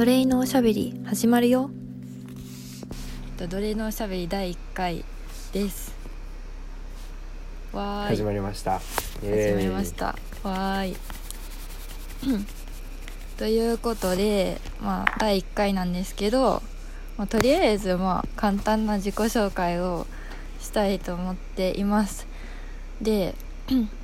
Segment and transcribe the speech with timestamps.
[0.00, 1.70] 奴隷のおしゃべり始まるよ。
[3.36, 5.04] 奴隷のおしゃべり第1回
[5.52, 5.94] です。
[7.74, 8.16] わーい。
[8.16, 8.80] 始まりました。
[9.20, 10.06] 始まりました。
[10.42, 10.96] わーい。
[13.36, 16.62] ということでまあ第1回なんですけど、
[17.18, 20.06] まあ、とりあえずまあ簡単な自己紹介を
[20.60, 22.26] したいと思っています。
[23.02, 23.34] で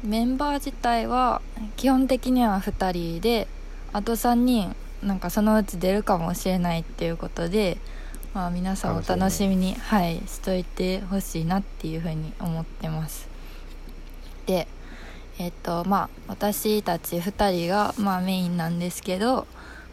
[0.04, 1.40] メンバー自体は
[1.76, 3.48] 基本的には2人で
[3.94, 7.78] あと3人なんかそのうち出るかもしれないっていうことで、
[8.34, 13.28] まあ、皆さんお楽しみに、はい、しといてほしいなっていうふうに思ってます。
[14.46, 14.68] で
[15.38, 19.46] えっ、とまあ私たち2人が、まあ、メインなんですけど、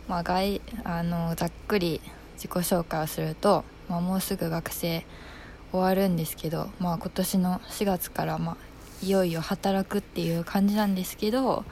[0.08, 2.00] まあ、外あのざっくり
[2.36, 5.06] 自己紹介をすると、まあ、もうすぐ学生
[5.72, 8.58] 終わるんですけど、まあ、今年の4月から、まあ、
[9.06, 11.66] いよいよ働くっていう感じなんですけど、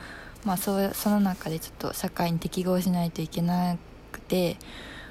[0.46, 3.78] まあ、そその中でちょっと社会に適合しないといけな
[4.12, 4.58] くて、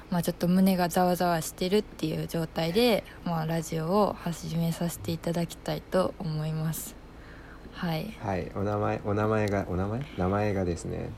[0.09, 6.95] まあ、ちょっと胸がざわざわしてるっていう状態で、まあ、ラジオを始めさせていただきたいと思います。
[7.71, 8.51] はい、はい。
[8.55, 10.01] お名前お名前がお名前？
[10.17, 11.09] 名前がですね。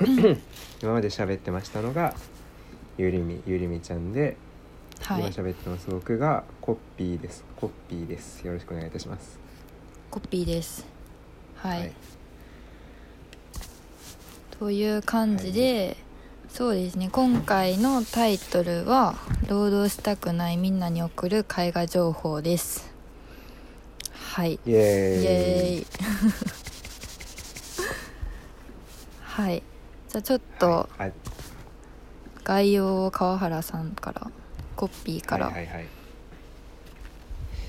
[0.00, 0.12] うん、
[0.82, 2.14] 今まで喋ってましたのが
[2.96, 4.36] ゆりみゆりみちゃんで、
[5.00, 5.20] はい。
[5.20, 7.44] 今喋ってます僕がコッピーです。
[7.56, 8.44] コッピーです。
[8.44, 9.38] よろしくお願いいたします。
[10.10, 10.84] コピーです。
[11.54, 12.17] はい、はい
[14.58, 15.96] という感じで、
[16.48, 17.10] そうですね。
[17.12, 19.14] 今回のタイトルは
[19.48, 22.92] 「労働したくないみんなに送る絵画情報」です。
[24.12, 24.54] はい。
[24.54, 24.72] イエーイ。
[24.72, 24.74] イ
[25.26, 25.86] エーイ。
[29.22, 29.62] はい。
[30.08, 30.88] じゃあちょっと
[32.42, 34.28] 概要を川原さんから
[34.74, 35.86] コピーから、はいはいはい。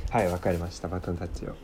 [0.09, 0.87] はいわかりました。
[0.87, 1.55] バトンタッチを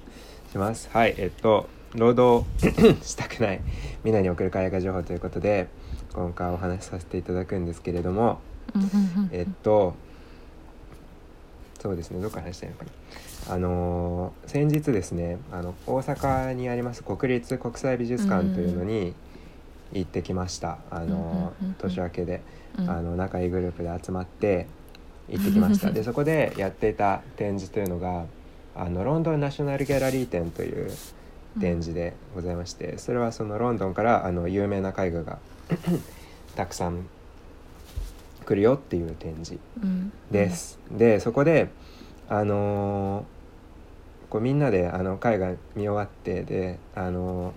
[0.52, 0.88] します。
[0.92, 2.46] はいえっと労働
[3.04, 3.62] したくない
[4.04, 5.68] みんなに送る絵画情報ということで
[6.14, 8.40] 今回お話しさせていただくんですけれども
[9.32, 9.96] えっと
[11.80, 12.92] そうですねどっから話したいのかな。
[13.48, 19.14] あのー先日ですねあの大阪にあります国立国際美術館というのに
[19.94, 22.42] 行ってきました、あの年明けで、
[22.78, 22.90] うん。
[22.90, 24.68] あの仲いいグループで集まって
[25.30, 25.92] 行ってきました。
[25.94, 28.26] でそこでやっていた展示というのが
[28.76, 30.90] あのロンドンナショナルギャラリー展という
[31.60, 35.38] 展示でございましてそれはそのロンドンからあの有名な絵画が
[36.56, 37.08] たくさん
[38.46, 40.12] 来るよっていう展示うん。
[40.32, 40.80] です。
[40.92, 41.70] でそこで
[42.30, 43.24] あのー
[44.30, 47.54] こうみんなであの絵画見終わってであの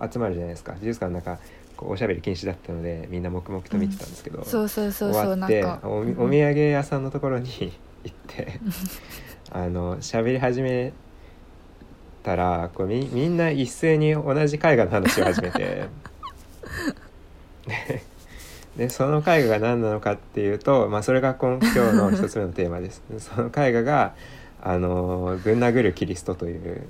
[0.00, 0.74] ー集まるじゃないですか。
[0.80, 1.38] 美術館の中
[1.76, 6.32] こうおしゃべり禁止だったのでみんな黙々と見てたんですけど、そうそうそうそう終わっておお土うん。
[6.34, 7.48] 産屋さんのところに
[8.04, 8.60] 行って
[9.50, 10.92] あの喋り始め
[12.28, 15.88] たらこうみみんな一斉に同じ絵画の話を始めて。
[17.66, 18.02] で
[18.76, 23.02] でその絵画が何なのかっていうと、まあ、それが今今日の一つ目のテーマです。
[23.18, 24.14] その絵画が
[24.62, 26.82] あのぶん殴るキリストという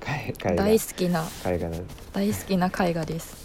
[0.00, 0.54] 絵絵画。
[0.54, 1.24] 大好きな。
[1.44, 3.36] 絵画なん大好きな絵画です。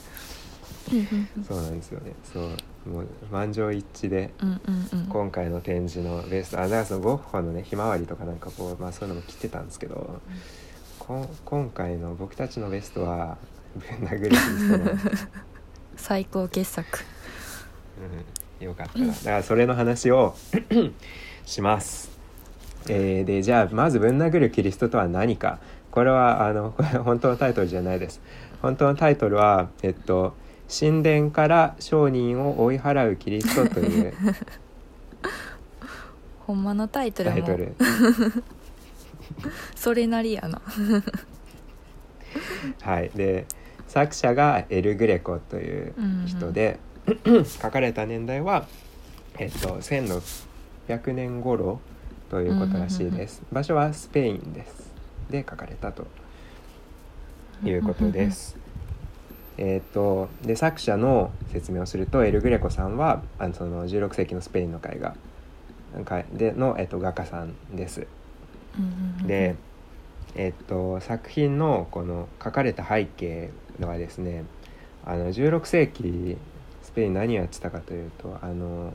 [1.47, 2.13] そうなんですよね。
[2.31, 2.49] そう
[2.87, 5.05] もう満場一致でうんうんうん。
[5.07, 10.21] 今回の展示のベストあだからそのゴッホのねひまわりとかなんかこう、まあ、そういうのも着てたんですけど、
[10.99, 13.37] こん今回の僕たちのベストは
[13.75, 14.91] ぶん殴るキリストの、
[15.95, 16.99] 最高傑作。
[18.59, 19.07] うん、よかったな。
[19.07, 20.35] だからそれの話を
[21.45, 22.09] します。
[22.89, 25.59] えーでじゃあまずぶん殴るキリストとは何か。
[25.91, 28.21] これはあのこれ本当のタイトルじゃないです。
[28.61, 30.35] 本当のタイトルはえっと
[30.69, 34.13] 神殿から商人を追い払うキリストという
[36.45, 37.75] ほんまのタイトルもタイトル。
[39.75, 40.61] それなりやな。
[42.81, 43.45] はい、で
[43.87, 45.93] 作者がエル・グレコという
[46.25, 46.79] 人で、
[47.61, 48.67] 書かれた年代は、
[49.37, 51.79] えっと、1600年頃
[52.29, 54.91] ということらしいです、場所はスペインです。
[55.29, 56.07] で書かれたと
[57.63, 58.57] いうことです。
[59.57, 65.15] えっとで作者の説明をするとエル・グレコさんはあのその16世紀のスペインの絵画
[65.95, 68.07] 絵での、えっと、画家さんです。
[69.25, 69.55] で、
[70.35, 73.49] えっと、作品のこの書かれた背景
[73.79, 74.43] はですね
[75.05, 76.37] あの16世紀
[76.83, 78.93] スペイン何やってたかというとあの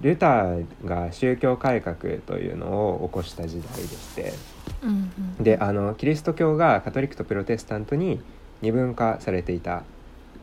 [0.00, 1.96] ルターが宗教改革
[2.26, 4.32] というのを起こした時代でして
[4.82, 8.20] うんうんであのキリスト教がカトリックとプロテスタントに
[8.62, 9.84] 二分化されていた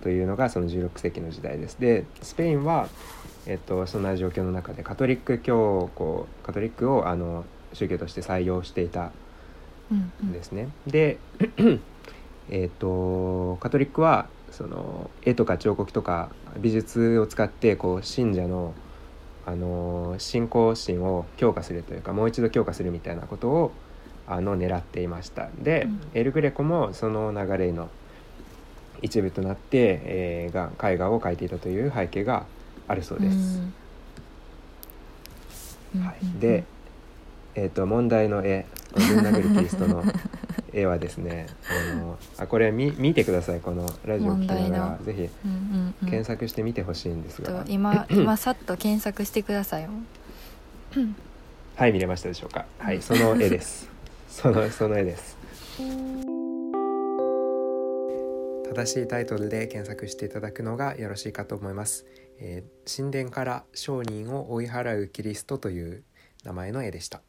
[0.01, 1.79] というのがその16世紀の時代です。
[1.79, 2.87] でスペインは、
[3.45, 9.11] えっと、そんな状況の中でカトリック教皇カトリックをあの宗教として採用していた
[9.91, 10.69] うんうんんですね。
[10.85, 11.17] で
[12.49, 16.29] えっとカトリックはその絵とか彫刻とか
[16.59, 18.73] 美術を使ってこう信者の
[19.47, 23.71] あの信仰心を強化するというかもう一度強化するみたいなことを
[24.27, 25.47] あの狙っていました。
[25.57, 27.89] で、うん、エル・グレコもその流れの
[29.01, 32.45] 一部となって、えー、が絵画を描いていたという背景が
[32.89, 33.61] あるそうです。
[35.95, 36.65] うん、はい、で、
[37.55, 40.03] えーと、問題の絵「ぶん殴るキリスト」の
[40.77, 41.47] 絵はですね
[41.91, 43.59] あのあこれ見見てください。
[43.59, 44.99] このラジオ聞きながら。
[45.03, 45.29] ぜひ
[46.01, 49.87] 検索してみてほしいんですが、今今さっと検索してください
[51.75, 52.65] はい見れましたでしょうか。
[52.77, 53.89] はいその絵です。
[54.29, 55.37] そのその絵です。
[58.77, 62.05] 正しいタイトルで検索していただくのがよろしいかと思います、
[62.37, 66.03] えー、神殿から商人を追い払うキリストという
[66.43, 67.21] 名前の絵でした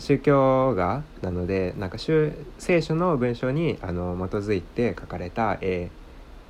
[0.00, 5.90] 宗教画なのでなんか聖書の文章にあの基づいて描かれた絵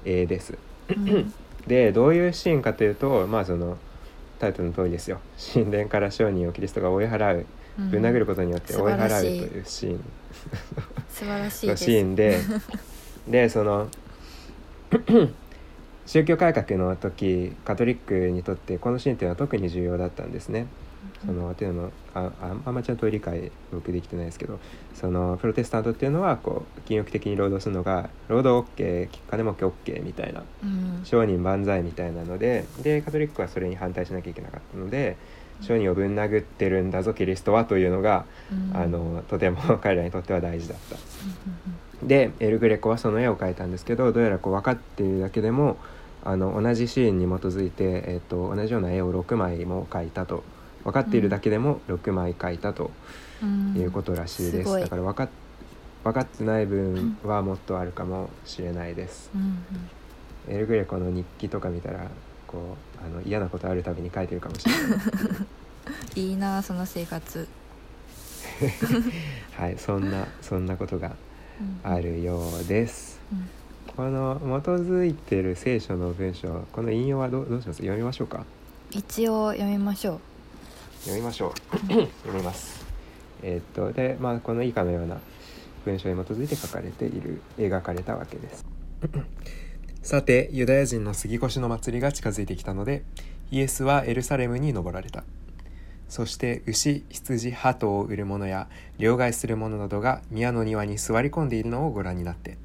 [0.04, 0.56] 絵です。
[0.88, 1.34] うん、
[1.66, 3.76] でどういうシーンかというとまあその
[4.38, 5.20] タイトルの通りですよ。
[5.52, 7.46] 神殿から商人をキリストが追い払う。
[7.76, 10.04] ぶん殴ることによって追い払うというシーン。
[11.08, 11.76] 素晴らしい。
[11.76, 12.38] シーンで。
[13.28, 13.88] でその
[16.06, 20.66] 宗教改革の時カトリックにとってこのシーンっていうのは特に重要だったんですね。
[21.24, 22.30] そのっていうのあ
[22.66, 24.58] あんまちゃんと理解僕できてないですけど
[24.94, 35.16] そのプロテスタントっていうのはこう禁欲的に労働するのが労働 OK 金儲け OK みたいな、うん、商人万歳みたいなのででカトリックはそれに反対しなきゃいけなかったので
[35.60, 40.96] 商人をぶん殴ってるんだぞキリストはというのが、うん、あのとても 彼らにとっては大事だった。
[42.02, 45.76] でエル・グレコはその絵を描いたんですけどどうやらこう分かっているだけでも
[46.24, 50.42] あの同じシーンに基づいて、えーと同じような絵を6枚も描いたと。
[50.84, 52.90] 分かっているだけでも6枚書いたと
[53.76, 55.28] いうことらしいです、うん、だから分か
[56.04, 59.64] 分かってない分はもっとあるかもしれないです、うん
[60.48, 62.10] エル・グレコの日記とか見たら
[62.46, 64.82] こうあの嫌なことあるたびに書いてるかもしれない。
[66.16, 67.46] いいなその生活。
[69.52, 71.12] はいそんなそんなことが
[71.84, 73.48] あるようです、うん、
[73.94, 77.82] この基づいてる聖書の文章この引用はどどうします？
[77.82, 78.44] 読みましょうか？
[78.90, 80.20] 一応読みましょう
[81.00, 81.76] 読みましょう。
[82.24, 82.84] 読みます。
[83.42, 85.18] えー、っとでまあこの以下のような
[85.84, 88.66] 文章に基づいて書かれている描かれたわけです。
[90.02, 93.02] さてユダヤ人の杉越の祭りが近づいてきたので
[93.50, 95.24] イエスはエルサレムに登られた。
[96.10, 98.68] そして牛羊鳩を売る者や
[98.98, 102.58] 両替する者などが宮の庭に座り込んでいるのをご覧になって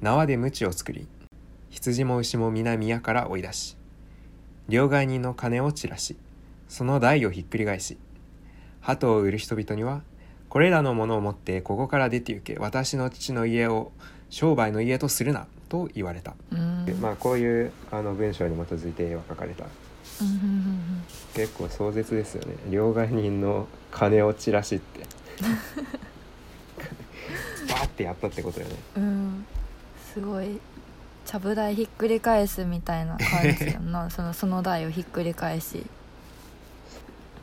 [0.00, 1.06] 縄で鞭を作り
[1.68, 3.76] 羊も牛も皆宮から追い出し
[4.68, 6.16] 両替人の金を散らし
[6.70, 7.98] その台をひっくり返し
[8.80, 10.02] 鳩を売る人々には
[10.48, 13.90] これらのものを持ってここから出て行け私の父の家を
[14.30, 16.36] 商売の家とするなと言われた、
[17.00, 19.64] まあ、こういうあの文章に基づいて絵は描かれた、
[21.34, 22.56] 結構壮絶ですよね。
[22.70, 25.00] 両替人の金を散らしって。
[27.68, 28.74] バーってやったってことよね。
[28.96, 29.46] うん。
[30.12, 30.58] すごい。
[31.24, 34.10] ちゃぶ台ひっくり返すみたいな感じやな。
[34.14, 35.86] そのその台をひっくり返し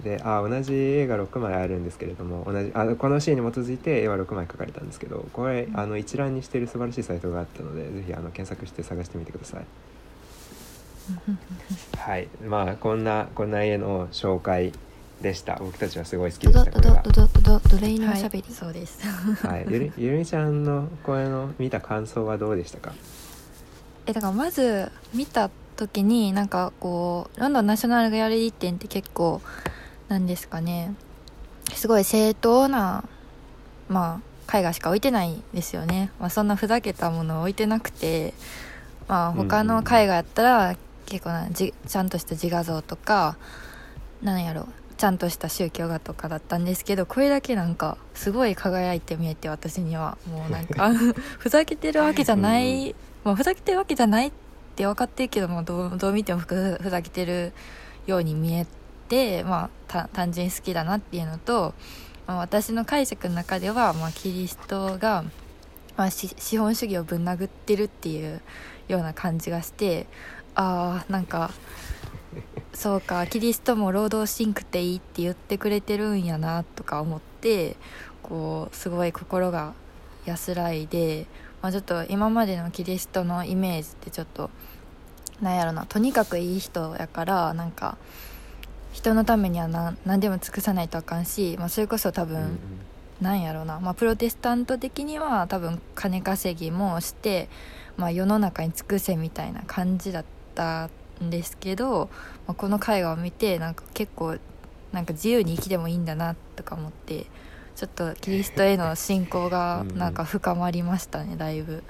[0.04, 9.66] であ同じ絵が6枚あるんですけれども同じあこのシーンに基づいて絵は6枚描かれたんですけどこれあの一覧にしている素晴らしいサイトがあったのでぜひあの検索して探してみてください。
[11.98, 12.28] はい。
[12.46, 14.74] まあこんなこんな絵の紹介
[15.22, 15.56] でした。
[15.56, 19.06] 僕たちはすごい好きでしたこれがドドドドレイのしゃべり、はい、そうです。
[19.08, 19.66] はい。
[19.70, 22.94] ゆりゆりちゃんの声の見た感想はどうでしたか？
[24.06, 29.42] えだからまず見た時になんかこうロンドンナショナルギャラリー展って結構
[30.08, 30.94] なんですかね。
[31.74, 33.04] すごい正当な
[33.90, 38.34] まあ絵画しか置いてないですよね、まあ、そんなふざけたものを置いてなくて
[39.08, 43.38] まあ他の絵画やったら結構なじちゃんとした自画像とか
[44.22, 50.18] なんやろちゃんとした宗教画とかだったんですけどこれだけなんかすごい輝いて見えて私には。
[50.28, 50.92] もうなんか
[51.38, 54.32] ふざけてるわけじゃない、まあ、ふざけてるわけじゃないっ
[54.76, 57.54] て分かってるけどもどうどう見てもふざけてる
[58.08, 58.66] ように見え
[59.08, 61.74] て、まあ、単純に好きだなっていうのと、
[62.26, 65.24] まあ、私の解釈の中では、まあ、キリストが、
[65.96, 68.42] まあ、資本主義をぶん殴ってるっていう
[68.88, 70.08] ような感じがして
[70.56, 71.52] あーなんか
[72.74, 77.76] そうかキリストも労働しんくていいって言ってくれてるんやなとか思って
[78.22, 79.74] こうすごい心が
[80.26, 81.26] 安らいで、
[81.62, 84.50] まあ、ちょっと今までのキリストのイメージってちょっと
[85.42, 87.98] なんやろなとにかくいい人やからなんか
[88.98, 89.68] 人のためには
[90.06, 92.60] 何でも尽くさないとあかんし、まあ、それこそ多分、うんうん、
[93.22, 97.50] なんやろうな、まあ、プロテスタント的には多分金稼ぎもして
[97.98, 100.26] まあ、世の中に尽くせみたいな感じだっ
[100.56, 100.90] た
[101.22, 102.10] んですけど、
[102.46, 104.38] まあ、この絵画を見てなんか結構
[104.92, 107.26] なんか自由に生きてもいいんだなとか思って
[107.76, 111.84] ちょっとキリストへの信仰が なんか深まりましたねだいぶ。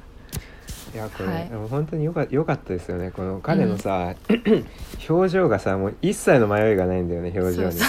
[0.97, 1.49] いやこれ、はい。
[1.69, 3.11] 本当によかよかったですよね。
[3.11, 4.15] この彼のさ、
[5.07, 7.79] 表情がさもう一切の迷いがないんだよね表情に。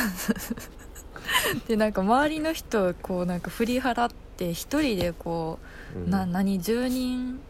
[1.68, 5.58] でなんか周りの人をこうなんか振り払って一人でこ
[5.96, 6.10] う、うん。
[6.10, 7.40] な何10人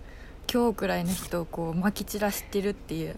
[0.46, 3.16] 強くらいの人をこうまき散らしてるっていう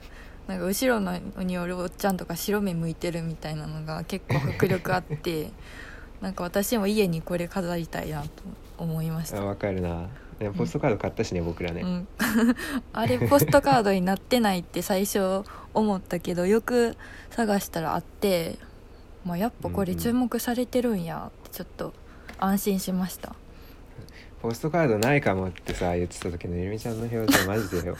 [0.49, 5.51] なんか後ろのにおるおっちゃんとか白目向いてるみたいなのが結構迫力あって
[6.23, 8.29] なんか私も家にこれ飾りたいなと
[8.79, 9.43] 思いました。
[9.43, 10.09] あわかるな
[10.41, 12.09] でもポストカード買ったしね、僕らね、うん、
[12.95, 15.45] あれポストカードになってないって最初
[15.75, 16.97] 思ったけどよく
[17.29, 18.59] 探したらあって、
[19.27, 21.93] まあ、やっぱこれ注目されてるんやってちょっと
[22.39, 23.35] 安心しました。
[24.41, 27.93] ポストカードないかもってさ言ってた時のゆるみちゃんの表情マジで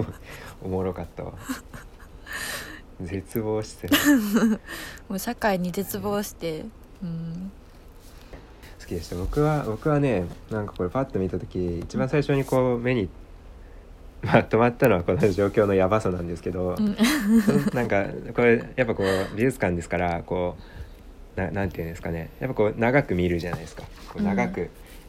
[0.64, 1.34] おもろかったわ。
[3.02, 3.88] 絶望して。
[3.88, 3.96] る
[5.10, 6.64] もう社会に絶望して、
[7.02, 7.61] うん、好
[8.92, 13.08] きでした僕は僕はねなんかこれパッと見た時一番最初にこう目に、
[14.22, 16.96] まあ、止まったのはこの状況のやばさなんですけど、うん。
[17.74, 20.56] なんかこれやっぱこう美術館ですからこ
[21.36, 22.30] うななんていうんですかね。
[22.40, 23.82] やっぱこう長く見るじゃないですか。
[24.12, 24.68] こう長く、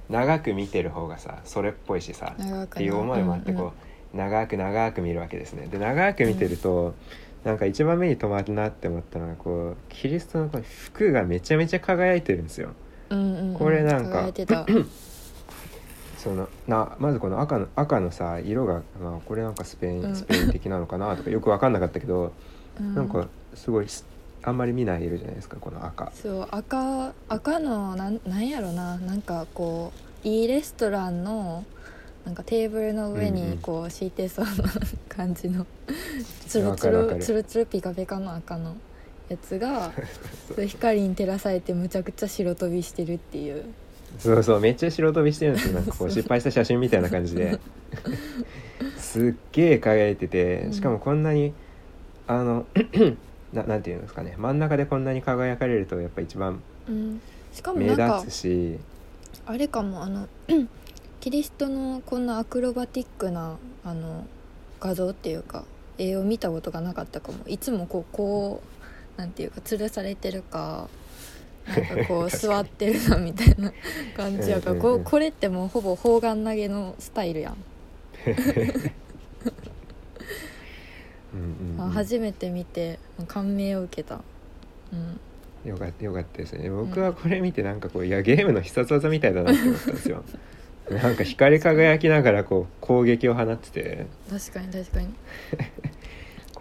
[0.10, 3.74] 長く見てる方がさそれっぽいしさっていう思いもあってうんうんこ
[4.14, 5.68] う、長く長く見るわけですね。
[5.68, 6.96] で長く見てると、
[7.44, 12.74] なんか一番目に留まるなって思ったのがこうキリストのこの服がめちゃめちゃ輝いてるんですよ
[13.14, 13.54] うんうんうん。
[13.56, 14.30] これなんか
[16.18, 20.16] そのなまずこの赤の赤のさ色が、まあ、これなんかスペイン、うん。
[20.16, 22.32] スペイン的なのかなとか よく分かんなかったけど、
[22.80, 22.96] うん。
[22.96, 24.06] なんかすごいす
[24.44, 26.12] あんまり見ない色じゃないですかこの赤。
[26.14, 28.98] そう赤赤のなんなんやろな。
[28.98, 29.92] なんかこ
[30.24, 31.64] ういいレストランの
[32.26, 34.52] なんかテーブルの上にこう敷いてそうな
[35.10, 35.66] 感じの。
[36.48, 37.20] つるつるわかる。
[37.20, 38.76] るつるつるピカピカの赤の
[39.30, 39.92] やつが
[40.68, 43.66] 光に照らされてむちゃくちゃ白飛びしてるっていう。
[44.20, 45.74] そうそうめっちゃ白飛びしてるんですよ。
[45.74, 47.60] なんかこう失敗した写真みたいな感じで。
[48.98, 51.54] すっげえ輝いててしかもこんなに
[52.28, 52.66] あの
[53.54, 54.36] ななんていうんですかね。
[54.38, 56.62] 真ん中でこんなに輝かれるとやっぱ一番
[57.76, 58.80] 目なんか立つし。
[59.46, 60.28] あれかもあの
[61.20, 64.26] キリストのこんなアクロバティックなあの
[64.80, 65.64] 画像っていうか
[65.98, 67.40] 絵を見たことがなかったかも。
[67.48, 68.73] いつもこうこう
[69.18, 70.90] なんていうか吊るされてるか
[71.68, 73.72] なんかこう座ってるなみたいな
[74.18, 77.58] 感じやからここれってもうほぼ砲丸投げのスタイルやん、
[78.26, 78.34] うん
[81.34, 81.82] うんうん。
[81.82, 84.22] あ初めて見て感銘を受けた。
[84.92, 85.20] うん。
[85.70, 86.70] よかったよかったですね。
[86.70, 90.24] 僕はこれ見てなんかこういやゲームの必殺技みたいだなって思ったんですよ。
[90.90, 94.06] なんか光り輝きながらこう攻撃を放ってて。
[94.30, 95.14] 確かに確かに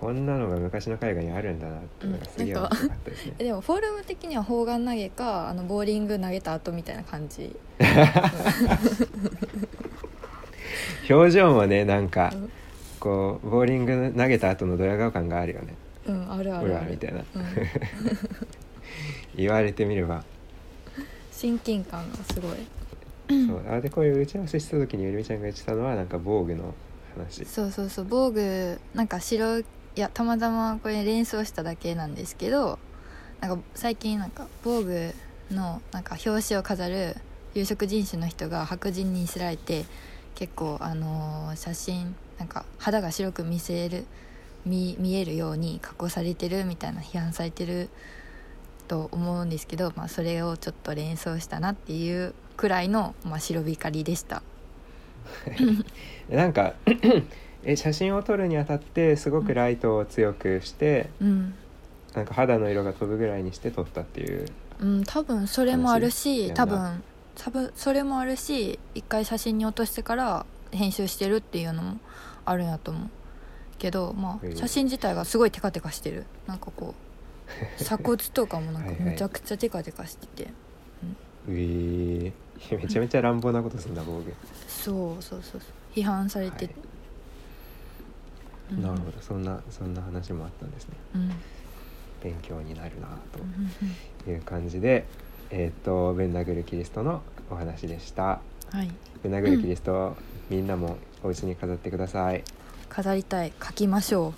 [0.02, 3.34] こんなのが昔の海外にあるんだなってすげえ面白かったですね。
[3.38, 7.54] え でもフォルム的には砲丸投げかあのボーリング投げた後みたいな感じ。
[11.08, 12.50] 表情もねなんかうん。
[12.98, 15.76] こうボーリング投げた後のドヤ顔感があるよね。
[16.08, 16.76] うんあるあほる。
[16.90, 17.20] みたいな。
[17.20, 17.44] うん。
[19.38, 20.24] 言われてみれば、
[21.30, 22.56] 親近感がすごい。
[23.28, 23.72] そう。
[23.72, 26.74] あでこういう打ち合わせした時にゆりみちゃんが言ってたのはなんか防具の
[27.16, 27.44] 話。
[27.44, 28.06] そうそうそう。
[28.08, 29.62] 防具なんか白
[29.94, 32.78] いやたまたまこれ連想しただけなんですけど
[33.40, 35.14] なんか最近なんか防具
[35.50, 37.16] のなんか表紙を飾る
[37.54, 39.84] 有色人種の人が白人にすられて
[40.34, 44.06] 結構あの写真なんか肌が白く見せる
[44.64, 47.90] 見見えるように加工されてるみたいな批判されてる
[48.88, 54.42] と思うんですけど、まあ、それをちょっと連想したなっていうくらいの、まあ、白光りでした。
[56.28, 56.74] なんか
[57.64, 61.54] え写真を撮るにあたってすごくライトを強くして、うん。
[62.14, 64.46] なんか肌の色が飛ぶぐらいにして撮ったっていう。
[64.80, 67.02] うん、多分それもあるし話多分
[67.36, 71.98] 多分それもあるし一回写真に落としてから編集してるっていうのも
[72.44, 73.08] あるんやと思う。
[73.78, 76.26] けどまあ写真自体がすごいテカテカしてる。
[76.46, 76.94] なんかこ
[77.78, 79.04] う 鎖骨とかもなんかはいはい。
[79.12, 80.44] むちゃくちゃテカテカしてて。
[80.44, 80.48] う
[81.48, 82.32] え。
[82.70, 84.34] ー、めちゃめちゃ乱暴なことするんだ防具、
[84.68, 85.70] そうそうそうそう。
[85.94, 86.70] 批判されて
[88.80, 89.12] なるほど。
[89.20, 90.94] そんなそんな話もあったんですね。
[92.22, 95.04] 勉強になるなうんという感じで
[95.50, 98.40] えっ、とぶん殴るキリストのお話でした。
[98.72, 98.90] うんはい。
[99.22, 100.16] ぶん殴るキリスト、
[100.48, 102.42] みんなもお家に飾ってください。
[102.88, 103.52] 飾りたい。
[103.62, 104.32] 書きましょ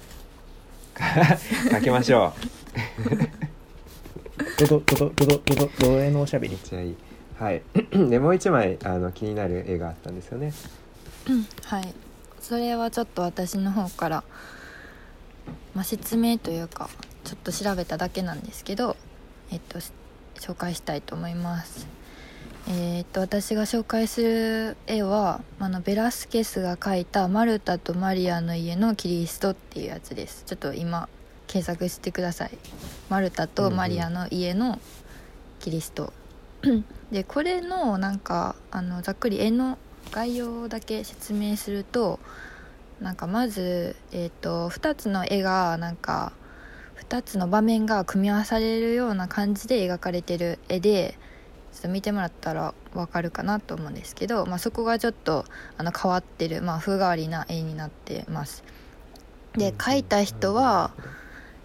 [1.70, 2.32] 書きましょ
[4.58, 6.54] どどどどどどどどえのおしゃべり？
[6.54, 6.96] うめっちゃいい。
[7.38, 7.62] はい。
[8.10, 10.52] でもう一枚あの気になる絵があったんですよね。
[11.28, 11.94] う、うん、はい
[12.44, 14.24] それはちょっと私の方から、
[15.74, 16.90] まあ、説明というか
[17.24, 18.98] ちょっと調べただけなんですけど、
[19.50, 19.78] えっと、
[20.34, 21.86] 紹介したいと思います。
[22.68, 30.44] えーっと私が紹介する絵はあのベラスケスが描いた「マルタとマリアの家のキリスト」っていうやつです。
[30.46, 31.08] ちょっと今
[31.46, 32.50] 検索してください。
[33.08, 34.78] マルタとマリアの家の
[35.60, 36.12] キリスト、
[37.10, 39.78] でこれのなんかあのざっくり絵の
[40.10, 42.20] 概要だけ説明すると
[43.00, 46.32] なんかまず、えー、と2つの絵がなんか
[47.08, 51.18] 2つの場面が組み合わされるような感じで描かれてる絵で
[51.72, 55.44] ちょっと見てもらったらわかるかなと思うんですけど、まあ、そこがちょっと
[55.76, 58.62] あの変わってる、まあ、風変わりな絵になってます。
[59.54, 60.92] で描いた人は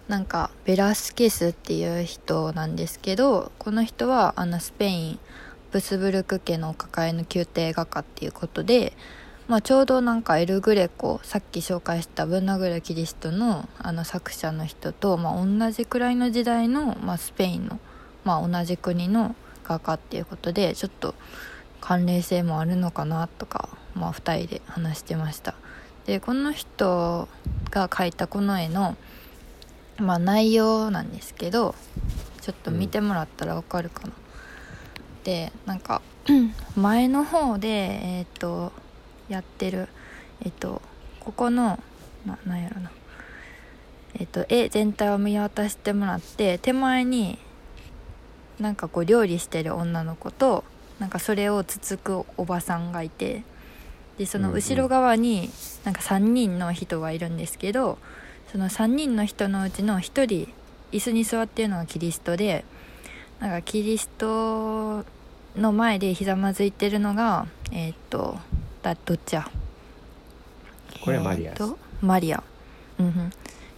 [0.08, 5.20] なんかベラスケスっていう人なんですけどこの人はあのスペイン
[5.72, 8.92] ブスブルク家の抱えの宮廷画家っていうことで、
[9.48, 17.80] まあ、ちょうどなんかエル・グレコさっき紹介した「ブンナグル・キリストの」あの作者の人と、まあ、同じくらいの時代の、まあ、スペインの、
[18.24, 19.34] まあ、同じ国の
[19.64, 21.14] 画家っていうことでちょっと
[21.80, 25.54] 関連性もあるのかなとか、まあ、2人で話してました。
[26.06, 27.28] でこの人
[27.70, 28.96] が描いたこの絵の、
[29.98, 31.74] まあ、内容なんですけど
[32.40, 34.12] ちょっと見てもらったらわかるかな、
[35.24, 36.02] でなんか
[36.76, 38.72] 前の方でえっ、と
[39.28, 39.88] やってる
[40.42, 40.80] えっ、と
[41.20, 41.78] ここの
[42.26, 42.90] ななんやろな。
[44.18, 47.38] えっ、と絵全体を見渡してもらって手前に
[48.58, 50.64] なんかこう料理してる女の子と
[50.98, 53.42] なんかそれをつつくおばさんがいて
[54.18, 55.50] でその後ろ側に
[55.84, 57.96] なんか3人の人がいるんですけど
[58.52, 60.52] その3人の人のうちの1人
[60.92, 62.64] 椅子に座ってるのがキリストで
[63.40, 65.04] なんかキリスト
[65.56, 68.36] の前でひざまずいてるのがえーっと
[68.82, 69.50] だどっちや？
[71.02, 71.62] これマリアです。
[71.62, 72.42] えーマリア。
[72.98, 73.30] うんうん。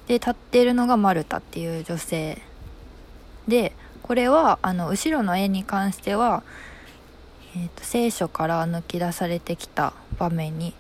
[0.07, 2.43] で立ってるのがマルタっていう女性。
[3.49, 6.43] でこれはあの後ろの絵に関しては、
[7.57, 10.75] えー、と聖書から抜き出されてきた場面に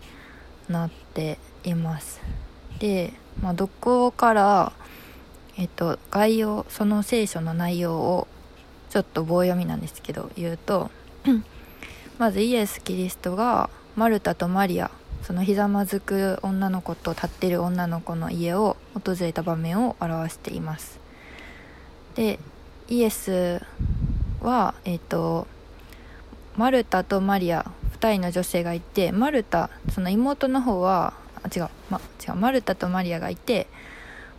[0.68, 2.20] なっています。
[2.80, 4.72] で、まあ、どこから、
[5.56, 8.26] えー、と概要その聖書の内容を
[8.92, 10.90] ちょっと棒読みなんですけど言うと
[12.18, 14.90] まずイエス・キリストがマルタとマリア
[15.22, 21.00] そのひざまずく女の子と立ってる女の子の家を訪れた場面を表しています。
[22.16, 22.38] で
[22.90, 23.62] イエス
[24.42, 25.46] はえっ、と
[26.59, 33.68] マルタとマリア2人の女性がいてマルタその妹の方はあ違う,、ま、違うマルタとマリアがいて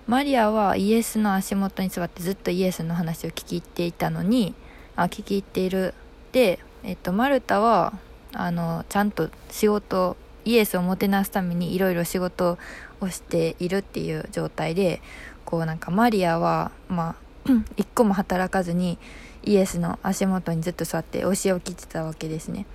[0.07, 4.53] マリアはイエスの足元に座ってずっとイエスの話を聞き入っていたのに
[4.95, 5.93] あ聞き入っている
[6.33, 7.93] で、えっと、マルタは
[8.33, 12.57] あのちゃんと仕事イエスをもてなすためにいろいろ仕事
[12.99, 15.01] をしているっていう状態で
[15.45, 17.15] こうなんかマリアはま
[17.47, 18.97] あ 一個も働かずに
[19.43, 22.65] イエスの足元にずっと座って教えを聞いてたわけですね。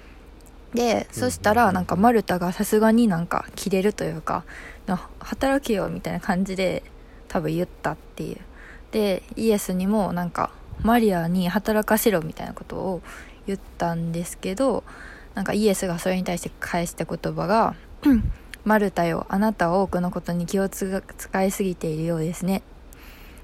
[0.75, 4.45] でそしたらなんかマルタがさすがになんかキレるというか
[4.87, 6.83] な働けよみたいな感じで
[7.29, 8.39] 多分言ったっていう。
[8.91, 10.51] でイエスにもなんか
[10.83, 13.03] マリアに働かせろみたいなことを
[13.47, 14.85] 言ったんですけど
[15.35, 17.75] なんかイエスがそれに対して返した言葉が
[18.65, 22.63] 「マルタよあなたは多くのことに気を使いすぎているようですね」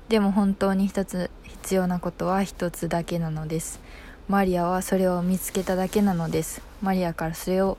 [0.09, 3.81] でも本当に一つ必要なことは一つだけなのです。
[4.29, 6.63] マリアはそれを見つけただけなのです。
[6.83, 7.79] マリアからそれを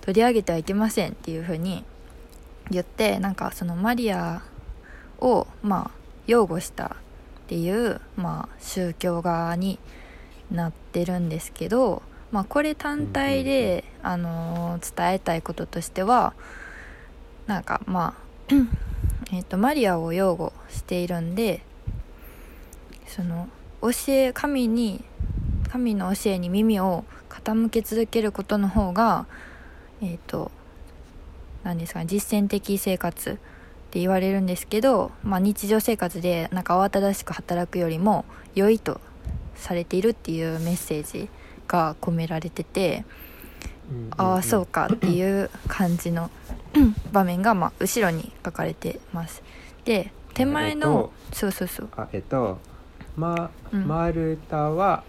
[0.00, 1.84] 取り上げてはいけませんっていうふうに
[2.70, 4.42] 言ってなんかそのマリア
[5.24, 5.90] をまあ
[6.26, 6.84] 擁護した
[7.44, 9.78] っていうまあ宗教側に
[10.50, 16.34] なってるんですけどまあこれ単体で、あのー伝えたいこととしては
[17.46, 18.14] なんかま
[18.50, 18.54] あ
[19.32, 21.62] えっとマリアを擁護しているんで
[23.06, 23.48] その
[23.80, 25.04] 教え神に
[25.70, 29.26] 神の教えに耳を傾け続けることの方が
[30.02, 30.50] えっ、と
[31.62, 33.38] 何ですかね実践的生活
[33.94, 38.24] って言われるんですけど、まあ、日常生活でなんか慌ただしく働くよりも
[38.56, 39.00] 良いと
[39.54, 41.28] されているっていうメッセージ
[41.68, 43.04] が込められてて、
[44.16, 46.28] ああそうかっていう感じの
[47.12, 49.44] 場面がまあ後ろに書かれてます。
[49.84, 51.88] で手前の、そうそうそう。
[51.96, 52.58] あえっと
[53.16, 53.86] ま、うん。
[53.86, 55.04] マルタは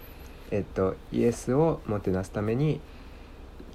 [0.52, 2.80] えっとイエスをもてなすために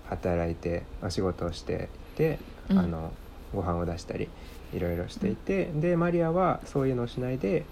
[0.05, 2.79] 働いてお仕事をしていて、うん。
[2.79, 3.11] あの
[3.53, 4.29] ご飯を出したり
[4.73, 7.65] いろいろしていて、でマリアはそういうのをしないで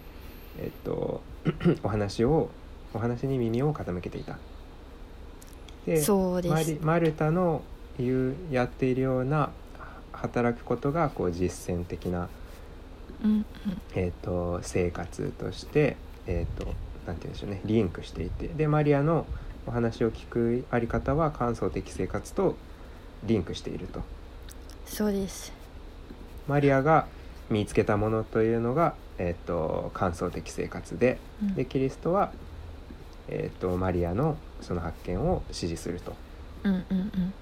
[0.60, 1.22] えっと
[1.84, 2.50] お話を
[2.94, 4.38] お話に耳を傾けていた。
[5.86, 7.62] でそうですマリマルタの
[7.98, 9.50] 言うやっているような
[10.12, 12.30] 働くことがこう実践的な、
[13.24, 13.46] うんうん
[13.96, 16.74] えー、と生活として、えー、と
[17.06, 19.26] なんて言うんでしょうねリンクしていてでマリアの
[19.68, 22.56] お話を聞くあり方は感想的生活と
[23.24, 24.02] リンクしていると。
[24.86, 25.59] そうです
[26.50, 27.06] マリアが
[27.52, 32.32] 見つけたものというのが、えー、と感想的生活でうんでキリストは、
[33.28, 36.16] えー、とマリアのその発見を支持すると。
[36.64, 37.34] うんうんうん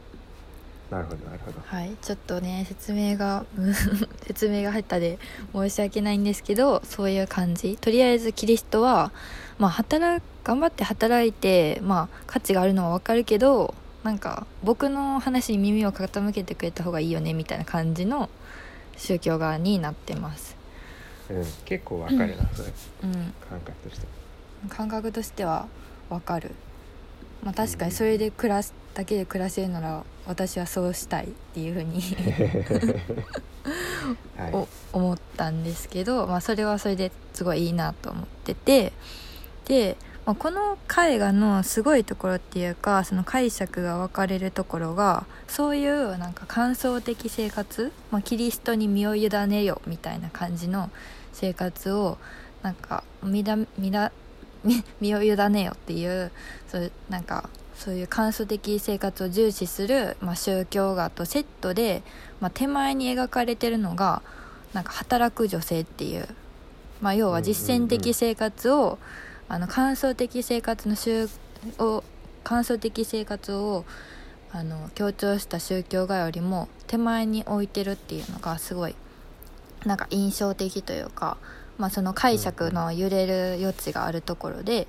[0.91, 1.60] なるほどなるほど。
[1.65, 3.46] はいちょっとね説明が
[4.26, 5.20] 説明が入ったで
[5.54, 9.12] 申し訳ないんですけどそういう感じとりあえずキリストは
[9.58, 18.30] まあ働頑張って働いてまあ価値があるのは分かるけどなんか僕の話に耳を傾けてくれた方がいいよねみたいな感じの
[18.97, 20.55] 宗教側になってます。
[21.29, 22.69] うん、結構わかるな、それ。
[23.03, 23.33] うん。
[23.49, 24.07] 感覚として。
[24.69, 25.67] 感覚としては
[26.10, 26.51] 分かる。
[27.43, 32.01] まあ確かにそれで暮らすだけで暮らせるなら私はそうしたいっていうふうに
[34.36, 34.53] はい。
[34.53, 38.91] お思ったんですけど、まあ、それはそれですごいいいなと思ってて
[39.65, 39.97] で、
[40.28, 50.90] まあ、この絵画のすごいところっていうかその解釈が分かれるところがそういうなんか感想的生活、まあ、キリストに身を委ねよみたいな感じの
[51.32, 52.18] 生活を
[52.62, 54.12] なんか身だ身だ
[55.00, 56.30] 身を委ねよっていう
[56.68, 62.04] そうなんかそういう感想的生活を重視する、まあ、宗教画とセットで、
[62.42, 64.22] まあ、手前に描かれてるのが
[64.74, 66.28] なんか働く女性っていう、
[67.00, 68.98] まあ、要は実践的生活を、
[69.49, 71.29] あの感想的生活の宗
[71.79, 72.03] を
[72.43, 73.86] 感想的生活を
[74.51, 78.95] あの強調した宗教画よりも手前に置いてるっていうのがすごい
[79.86, 81.38] なんか印象的というか、
[81.77, 84.88] まあ、その解釈の揺れる余地があるところで、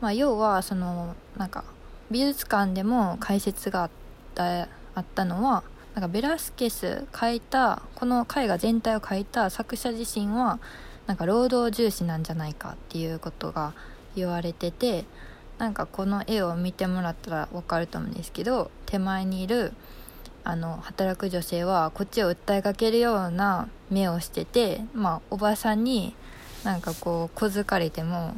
[0.00, 1.64] まあ、要はそのなんか
[2.10, 3.90] 美術館でも解説があっ
[4.34, 5.62] たあったのは
[5.94, 10.58] なんかベラスケス描いたこの絵画全体を描いた作者自身は
[11.08, 13.72] なんか労働重視なんじゃないかっていうことが
[14.14, 15.06] 言われてて
[15.56, 19.72] なんかこの絵を見てもらったら分かると思うんですけど手前にいる
[20.44, 26.14] あの働く女性はこっちを訴えかけるような目をしてて、まあ、おばさんに
[26.62, 28.34] なんかこう小づかれても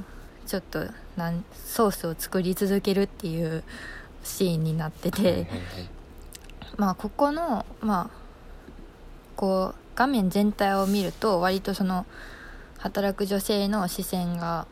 [0.47, 3.65] ちょっとなんソースを作り続けるっていう
[4.23, 5.47] シーンになってて。
[6.77, 8.11] まあここのまあ
[9.37, 12.07] こう画面全体を見ると割とその
[12.81, 14.67] 働く女性の視線が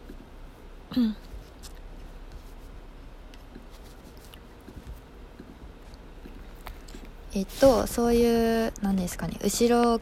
[7.35, 10.01] えっとそういう何ですかね後ろ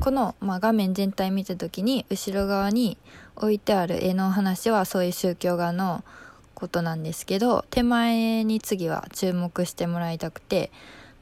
[0.00, 2.98] この、まあ、画面全体見た時に後ろ側に
[3.36, 6.02] 置いてある絵の話はそういう宗教画の
[6.54, 10.72] ことなんですけど手前に次は注目してもらいたくて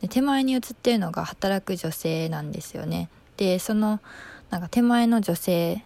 [0.00, 3.08] で手前に写ってるのが働く女性なんですよね。
[3.36, 4.00] でその
[4.50, 5.82] なんか手前の女性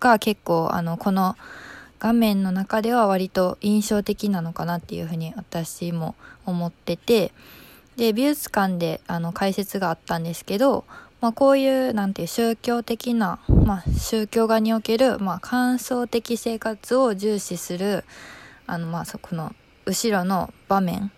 [0.00, 1.36] が結構あのこの
[2.00, 6.14] 画面の中では割と印象的なのかなっていうふうに私も
[6.46, 7.32] 思ってて
[7.96, 10.86] で美術館であの解説があったんですけど、
[11.20, 18.04] まあ、こういうなんていう宗教的な、まあ、宗教画における、まあ、感想的生活を重視する
[18.66, 21.10] あのまあそこの後ろの場面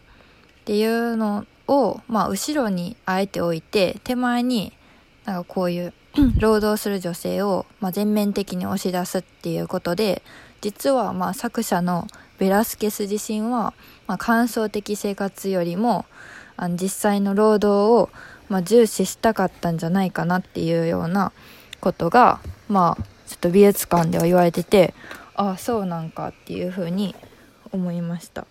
[0.62, 4.72] っていうのを、まあ、後ろにあえて置いて手前に
[5.24, 5.94] なんかこういう
[6.38, 10.22] 労働する女性を、まあ、全面的に押し出すっていうことで
[10.60, 12.06] 実はまあ作者の
[12.38, 13.72] ベラスケス自身は、
[14.06, 16.04] まあ、感想的生活よりも
[16.56, 18.10] あの実際の労働を、
[18.48, 21.32] まあ、重視したかったんじゃないかなっていうような
[21.80, 24.94] ことがまあちょっと美術館では言われてて
[25.34, 27.14] ああそうなんかっていうふうに
[27.72, 28.46] 思いました。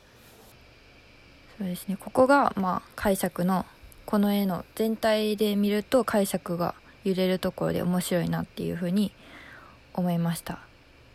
[1.57, 1.95] そうですね。
[1.95, 3.65] ここがまあ解釈の
[4.07, 9.11] この絵の全体で見ると解釈が揺れるところで面白いなっていうふうに
[9.93, 10.59] 思いました。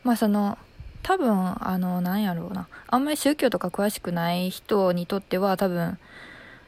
[0.05, 0.59] まあその
[1.03, 2.69] 多分あのなんやろうな。
[2.89, 5.99] あんまり宗教とか詳しくない人にとっては多分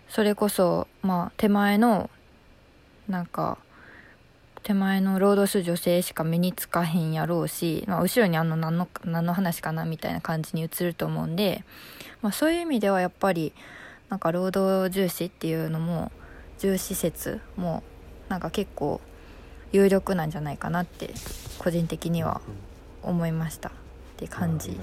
[0.09, 2.11] それこそまあ手前の
[3.09, 3.59] なんか
[4.63, 11.65] 手前の労働する女性しか目につかへんやろうし、まあ、後ろにあの何の何の話かなみたいな感じに映ると思うんで、
[12.21, 13.55] まあ、そういう意味ではやっぱり
[14.11, 16.13] なんか労働重視っていうのも
[16.59, 17.83] 重視説も
[18.29, 19.01] なんか結構
[19.73, 21.11] 有力なんじゃないかなって
[21.59, 22.41] 個人的には
[23.03, 23.69] 思いました。
[23.69, 23.73] っ
[24.17, 24.79] て感じ。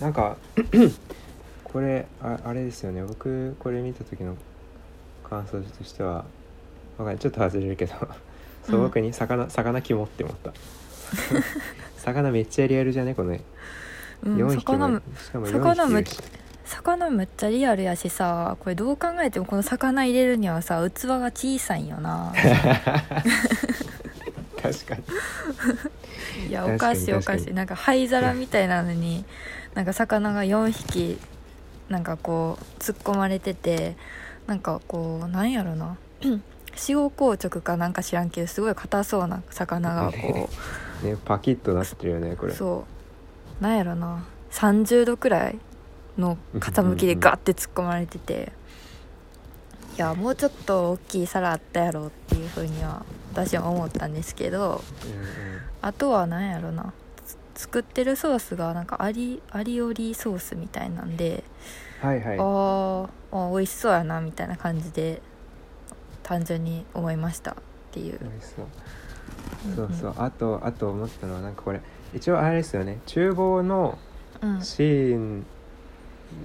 [0.00, 0.36] なんか
[1.64, 3.02] これああれですよね。
[3.02, 4.36] 僕これ見た時の
[5.28, 6.24] 感想としては
[6.98, 7.94] ちょっと外れるけど
[8.64, 10.52] 素朴に魚魚肝って思った。
[11.98, 13.14] 魚めっちゃリアルじゃね？
[13.14, 13.40] この絵、
[14.24, 16.30] うん4匹も魚むしかも4魚む匹いるし
[16.64, 22.32] 魚めっちゃリアルやしさこれどう考えてもこの魚入れるにはさ器が小さいんよな。
[24.62, 25.02] 確かに。
[26.48, 27.52] いやおかしいおかしい。
[27.52, 29.24] なんか灰皿みたいなのに
[29.74, 31.18] なんか魚が4匹
[31.88, 33.96] なんかこう突っ込まれてて
[34.46, 35.96] なんかこうなんやろな。
[36.88, 40.48] 塩硬直かなんか知らんけどすごい硬そうな魚がこ
[41.02, 42.52] ねパキッとなってるよねこれ。
[42.52, 42.86] うそ
[43.60, 43.62] う。
[43.62, 44.24] なんやろな。
[44.52, 45.58] 30度くらい
[46.18, 48.52] の傾きでガッて突っ込まれてて
[49.96, 56.92] いやもうちょっと大きい皿あったやろっていうふうには私は思ったんですけどうんあとは何やろな
[57.54, 62.38] つ作ってるソースがなんかアリアリオリソースみたいなんで、うんはいはい。
[62.38, 65.22] あーあー美味しそうやなみたいな感じで
[66.24, 67.54] 単純に思いましたっ
[67.92, 68.18] ていう。
[68.20, 68.66] 美味しそう。
[69.76, 70.14] そうそう。
[70.18, 71.80] あとあと思ったのはなんかこれ
[72.12, 72.98] 一応あれですよね。
[73.06, 73.98] 厨房の
[74.42, 74.60] うん。
[74.60, 75.46] シーン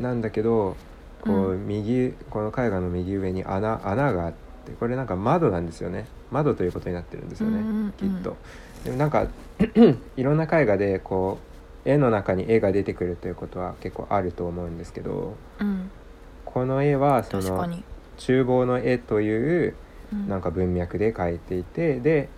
[0.02, 0.76] なんだけど
[1.22, 4.34] こうう右この絵画の右上に穴穴があっ
[4.66, 6.06] てこれなんか窓なんですよね。
[6.32, 7.92] 窓ということになってるんですよね、うんうんうん。
[7.94, 8.36] きっと。
[8.84, 9.28] でもなんか
[10.18, 11.40] いろんな絵画でこ
[11.86, 15.90] う絵の中に絵が出てくるということは結構あると思うんですけどうん。
[16.46, 17.68] この絵はその
[18.18, 19.76] 厨房の絵という
[20.14, 20.30] うん。
[20.30, 22.30] なんか文脈で描いていてで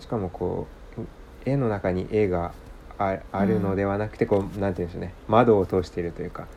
[0.00, 0.66] しかもこ
[0.98, 1.02] う
[1.44, 2.52] 絵の中に絵が
[2.98, 5.14] ああるのではなくてこうなんて言うんでしょうね。
[5.28, 6.48] 窓を通しているというか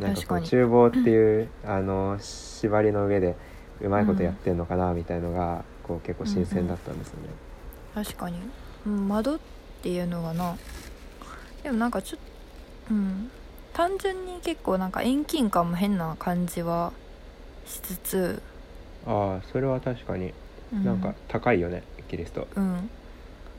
[0.00, 0.46] なんかこう確かに。
[0.46, 3.36] 厨房っていうあの縛りの上で
[3.80, 7.28] うまいことやってんのかなみたいのがこう結構新鮮だったんですよね。
[7.94, 8.38] 確かに、
[8.86, 9.38] うん、窓っ
[9.82, 10.56] ていうのがな。
[11.62, 12.20] でもなんかちょっ
[12.88, 13.30] とうん。
[13.74, 16.92] 単純に結構なんか遠近感も変な感じは
[17.64, 18.42] しつつ、
[19.06, 20.32] ああそれは確かに。
[20.72, 22.48] うなんか高いよね、キリスト。
[22.56, 22.90] うん。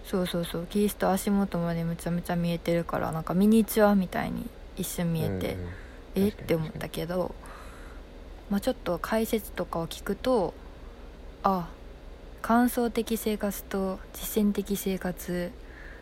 [0.04, 0.66] そうそうそう。
[0.66, 5.68] キリスト足元までむちゃむちゃ見えてるからなんかミニチュアみたいに一瞬見えて、うんうん
[6.16, 6.30] え？
[6.30, 7.34] って思ったけど、
[8.50, 10.54] まあ、ちょっと解説とかを聞くと
[11.44, 11.70] あ
[12.42, 15.52] 感想的生活と実践的生活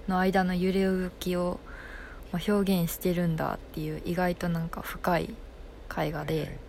[0.08, 1.60] の間の揺れ動きを
[2.32, 5.34] まあ表現してるんだっていう意外となんか深い
[5.98, 6.60] 絵画で、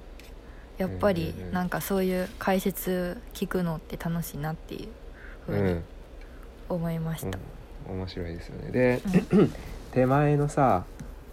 [0.79, 1.53] やっぱりうんうんうん。
[1.53, 4.89] なんかそういう解説聞くのって楽しいなっていう
[5.47, 5.85] ふうにうん。
[6.69, 7.39] 思いました。
[7.89, 8.71] うん、面白いですよね。
[8.71, 9.53] で、うん。
[9.93, 10.85] 手前のさ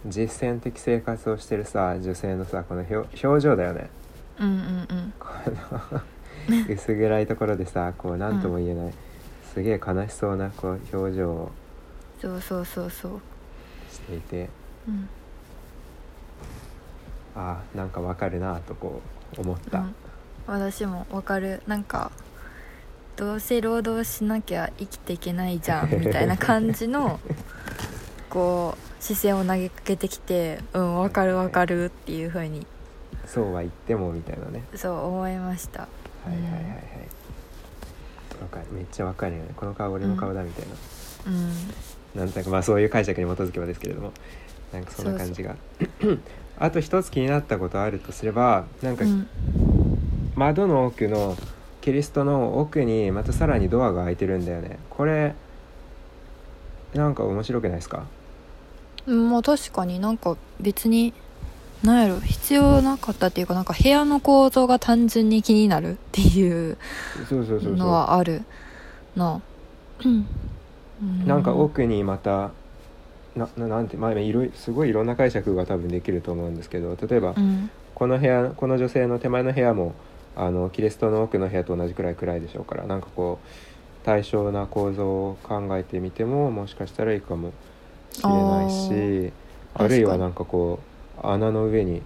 [0.08, 3.90] 実践的生活をしてるさ女性のさこの表表情だよね。
[4.38, 5.12] うんうんうん。
[5.18, 5.26] こ
[5.90, 6.02] の
[6.74, 8.94] 薄暗いところでさこう何とも言えない、
[9.52, 11.50] すげえ悲しそうなこう表情を
[12.20, 13.20] そうそうそうそう、
[13.90, 14.48] していて。
[14.88, 15.08] うん。
[17.36, 19.02] ああなんかわかるなとこ
[19.36, 19.94] う思った、うん、
[20.46, 21.62] 私もわかる。
[21.66, 22.10] なんか
[23.16, 27.20] どうせ労働しなきゃ生きていけないじゃんみたいな感じの
[28.30, 32.66] こう視線を投げかけてきてうんわかるわかるっていう風に。
[33.26, 34.62] そうは言ってもみたいなね。
[34.74, 35.82] そう思いました。
[35.82, 35.88] は
[36.26, 36.62] いはいはいはい。
[38.40, 38.66] わかる。
[38.72, 39.50] めっちゃわかるよね。
[39.56, 40.74] この顔俺の顔だみたいな、
[41.26, 42.20] うん。
[42.20, 42.30] なん。
[42.32, 44.12] となくまあそういう解釈に基づけばですけれども。
[44.72, 45.56] なんかそんな感じが。
[46.58, 49.28] あと一つ気になったことあるとすればなんかうん。
[50.36, 51.36] 窓の奥の
[51.80, 54.78] キリストの奥にまたさらにドアが開いてるんだよね。
[54.90, 55.34] これ
[56.94, 57.98] なんか面白くないですか？
[57.98, 58.04] うん
[59.06, 61.12] まあ確かになんか別に
[61.82, 66.78] なんやろ必要なかったっていうかなんか部屋の構造が単純に気になるっていう
[67.28, 68.42] そうそうそうのそはある。
[69.14, 69.40] な。
[71.26, 72.50] なんか奥にまた
[73.36, 79.94] なななんてまあいろいすごいいろんな解釈が多分できると思うんですけど例えばうんこの部屋この女性の手前の部屋も
[80.34, 83.46] あのキリストの奥の部屋と同じくらい暗いでしょうからなんかこう
[84.04, 87.50] 対称な構造を考えてみてももしかしたらいいかも。
[87.50, 87.52] し
[88.22, 89.32] れないし
[89.74, 90.80] あるいはなんかこ
[91.22, 92.02] う穴の上に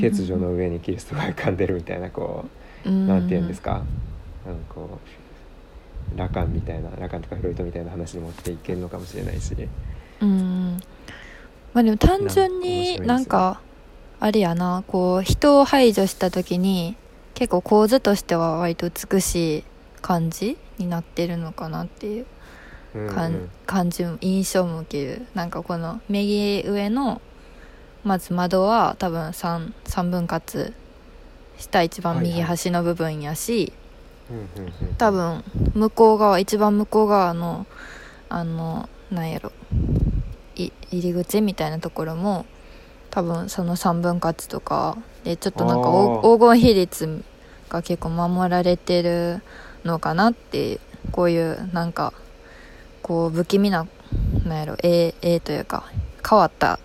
[0.00, 2.44] 欠如の上にキリストが浮かんでるみたいなこ
[2.84, 3.82] うなんて言うんですか、
[4.46, 4.98] なんかこ
[6.14, 9.54] う羅漢みたいな羅漢とかフロイトみたいな話に持っていけるのかもしれないし。
[10.20, 10.80] うん。
[11.72, 13.60] まあでも単純になんか
[14.18, 14.82] あれやな。
[14.86, 16.96] こう人を排除した時に
[17.34, 19.64] 結構構図としては割と美しい
[20.02, 22.26] 感じになってるのかなっていう
[22.94, 27.20] うん感じ印象も受けるなんかこの右上の
[28.04, 30.74] まず窓は多分 3, 3分割
[31.58, 33.74] した一番右端の部分やし、
[34.96, 37.66] 多分向こう側一番向こう側の
[38.28, 39.52] あのなんやろ
[40.56, 42.46] い入り口みたいなところも
[43.10, 45.90] 多分その3分割とかでちょっとなんか
[46.22, 47.24] 黄金比率
[47.68, 49.42] が結構守られてる
[49.84, 50.80] のかなって
[51.12, 52.12] こういうなんか
[53.10, 53.88] こう不気味な
[54.46, 55.90] なんやろ絵絵というか
[56.28, 56.78] 変わった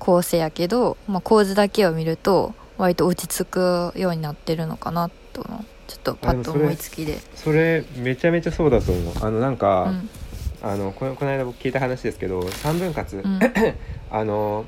[0.00, 5.44] 構成やけど、まあ、構図だけを見ると割と落ち着くようになってるのかなと
[5.86, 7.20] ちょっとパッと思いつきで。
[7.36, 9.14] それめちゃめちゃそうだと思う。
[9.24, 10.10] あのなんか、うん。
[10.68, 13.38] あのこのこの間僕聞いた話ですけど3分割、うん。
[14.10, 14.64] あの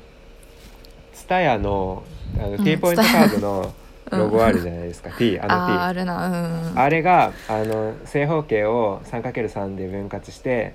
[1.13, 2.03] TSUTAYA の
[2.37, 2.63] あのん。
[2.63, 3.73] T ポイントカードの
[4.11, 10.73] ロゴあるじゃないですか、T あの T ああれがあの正方形を 3×3 で分割して、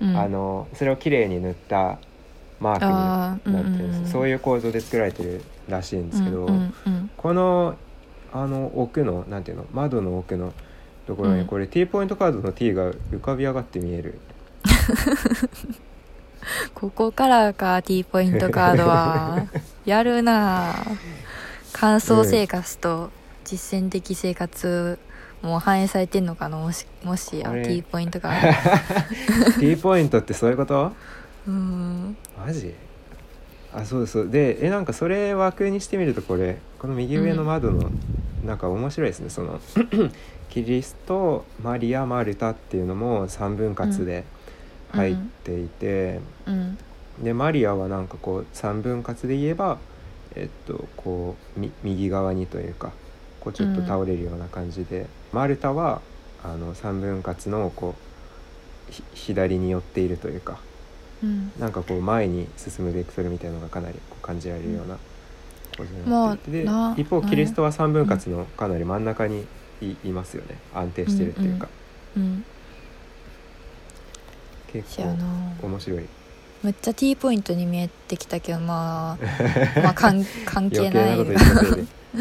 [0.00, 0.16] うん。
[0.16, 1.98] あのそれをきれいに塗った
[2.60, 2.84] マーク
[3.48, 4.08] になってるんです、あーうんうんうん。
[4.08, 7.10] そういう構造で作られてるらしいんですけど、うんうんうん。
[7.16, 7.76] この
[8.32, 10.52] あの奥のなんていうの窓の奥の
[11.06, 11.46] ところにうん。
[11.46, 14.18] これ T ポイントカードの T が浮かび上がって見える、
[16.74, 19.46] ここからか T ポイントカードは。
[19.86, 20.74] やるなあ
[21.72, 23.10] 乾燥生活と
[23.44, 24.98] 実践的生活
[25.42, 26.56] も反映されてんのかな？
[26.56, 27.66] もしもしやこれ。
[27.66, 30.74] T ポイントカー T ポイントってそういうこと？
[30.74, 30.92] ド
[31.52, 32.16] うん。
[32.38, 32.74] マジ？
[33.74, 34.12] あそうです。
[34.12, 37.90] そうでえなんかそれ枠にしてみるとこれこの右上の窓の、
[38.44, 39.30] なんか面白いですね。
[39.30, 39.60] その
[40.48, 44.24] キリストマリア・マルタっていうのも3分割で
[44.92, 46.78] 入っていて、うん。
[47.22, 49.78] でマリアはなんかこう3分割で言えば
[50.34, 52.92] えっとこうみ右側にというか
[53.40, 56.00] こうちょっと倒れるような感じで、マルタは
[56.42, 57.94] あの3分割のこ
[58.88, 60.58] うひ左に寄っているというか
[61.22, 61.52] うん。
[61.58, 64.98] なんかこう前に進むベクトルみたいなのがかなりこう感じられるような
[65.76, 69.46] 構図になっていて、まあ一方キリストは3分割のかなり真ん中に
[69.80, 70.56] いいますよね。
[70.74, 71.68] 安定してるっていうか、
[72.16, 72.44] うん
[74.72, 75.24] 結そやな
[75.60, 76.06] 構面白い。
[76.62, 79.18] めっちゃ T ポイントに見えてきたけどまあ
[79.82, 81.18] まあ関関係なない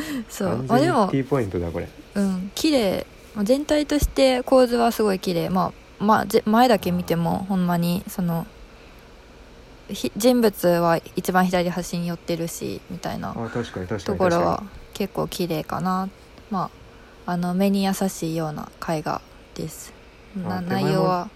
[0.29, 0.65] そう。
[0.67, 1.87] あでも T ポイントだこれ。
[2.15, 2.51] うん。
[2.55, 3.05] 綺麗。
[3.35, 5.49] まあ全体として構図はすごい綺麗。
[5.49, 8.45] まあまあぜ前だけ見てもほんまにその
[9.89, 16.09] ひ人物は一番左端に寄ってるしみたいなところは結構綺麗かな。
[16.49, 16.69] ま
[17.25, 19.21] ああの目に優しいような絵画
[19.55, 19.93] です。
[20.35, 21.29] な内容は、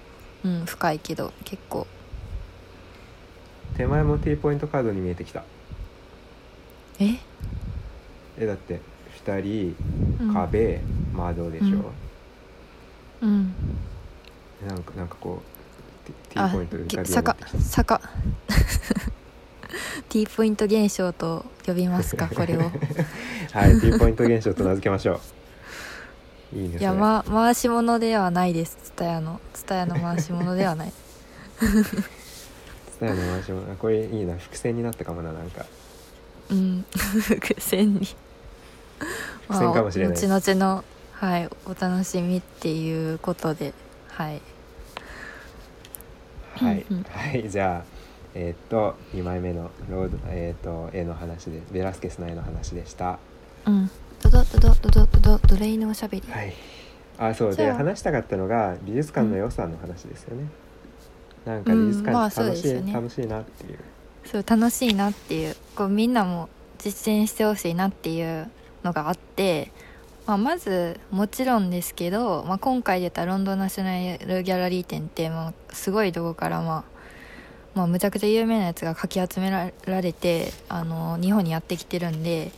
[0.43, 1.87] うん、深いけど結構。
[3.71, 5.43] に手前も T ポイントカードに見えてきた。
[6.99, 7.17] え、
[8.39, 8.79] えだって
[9.25, 9.75] 2人
[10.21, 10.79] うん、壁、
[11.13, 11.91] 窓でしょ、
[13.21, 13.53] うん。
[14.65, 15.41] なんかなんかこ
[16.05, 18.01] う T, T あポイントで坂坂
[20.09, 22.27] T ポイント現象と呼びますか？
[22.33, 22.61] これを。
[22.61, 25.21] はい T ポイント現象と名付けましょ
[26.53, 26.55] う。
[26.57, 28.77] いいねいや、ま、回し物ではないです。
[28.83, 29.39] ツタヤの。
[29.53, 30.93] ツタヤの回し物ではない。
[32.99, 34.35] そうやね私もあこれいいな。
[34.37, 35.65] 伏線になったかもななんか。
[36.49, 36.85] うん。
[36.95, 38.07] 伏線に
[39.47, 40.83] 伏線かもしれない後々の
[41.13, 43.73] はいお楽しみっていうことで
[44.09, 44.41] はい。
[46.55, 47.03] はい、うんうん。
[47.03, 47.99] はいじゃあ
[48.35, 53.19] えーっと2枚目のロード、えーっと絵の話でベラスケスの絵の話でした。
[53.65, 53.89] うん。
[54.21, 56.27] ドドドドドドドドドレイのおしゃべり。
[56.29, 56.53] はい。
[57.17, 57.55] あそう。
[57.55, 60.47] で話したかったのが美術館の良さの話ですよね、
[61.45, 62.05] なんか美術うん。
[62.11, 62.93] まあ館楽しい、そうですよね。
[62.93, 63.79] 楽しいなっていう。
[64.25, 65.55] そう楽しいなっていう。
[65.75, 68.49] こうみんなも実践してほしいなっていう
[68.83, 69.71] のがあって、
[70.25, 76.83] まあ、まずもちろんですけど、まあ、今回出たロンドンナショナルギャラリー展って、まあ、すごいとこから、まあ、
[77.75, 82.51] まあむちゃくちゃ有名なやつがかき集められてあの日本にやってきてるんで、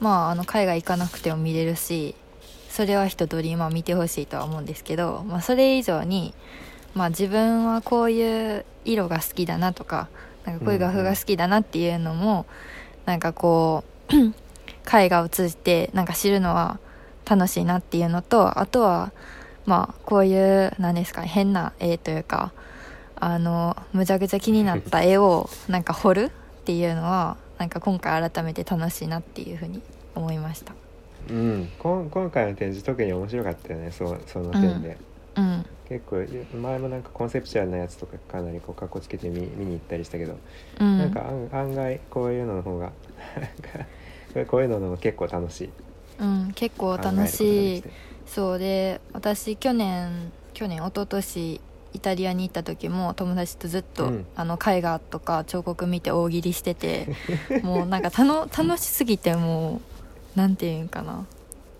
[0.00, 2.14] まあ、あの海外行かなくても見れるし
[2.70, 6.34] それは一通りまあ見てほしいとは思うんですけど、まあ、それ以上に、
[6.94, 10.08] まあ、自分はこういう色が好きだなとか
[10.48, 12.46] なんかこういう画風が好きだなっていうのも、
[13.04, 14.14] なんかこう
[14.90, 16.78] 絵画を通じてなんか知るのは
[17.28, 19.12] 楽しいなっていうのとあとは
[19.66, 22.52] まあこういう何ですかね変な絵というか
[23.16, 26.30] あのむちゃくちゃ気になった絵をなんか彫るっ
[26.64, 29.82] ていうのはなんか今回改めて楽しいなっていうふうに
[30.14, 30.74] 思いました。
[31.28, 31.68] うん。
[31.78, 33.90] こん今回の展示特に面白かったよね。
[33.90, 34.96] そうその点で、
[35.36, 35.66] うん。
[35.88, 36.24] 結構
[36.56, 40.38] 前もなんかコンセプチュアルなやつとかかなりこうかっこつけて見見に行ったりしたけど、
[40.80, 42.92] うん、なんか案案外こういうのの方が
[44.46, 45.70] こういうのの結構楽しい。
[46.20, 47.84] うん、結構楽しい。
[48.26, 51.60] そうで私去年去年一昨年
[51.94, 54.26] イタリアに行った時も友達とずっと、うん。
[54.36, 57.08] あの絵画とか彫刻見て大喜利してて
[57.62, 59.80] もうなんかたの楽しすぎても
[60.36, 61.26] うなんていうんかな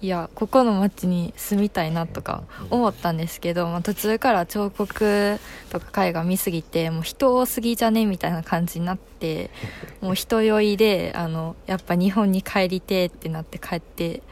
[0.01, 5.41] いやここの町に住みたいなとか思ったんですけど、まあ、途中から彫刻
[5.71, 9.51] とか絵画見すぎてもう人多すぎじゃねみたいな感じになって
[10.01, 14.23] もう人酔いであのやっぱ日本に帰りてえってなって帰って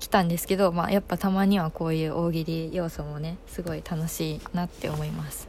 [0.00, 5.48] きたんですけど、まあ、やっぱたまにはこういう大喜利要素もねすごい楽しいなって思います。